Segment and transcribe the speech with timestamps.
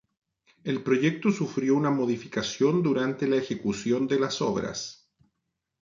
[0.63, 5.11] El proyecto sufrió una modificación durante la ejecución de las obras.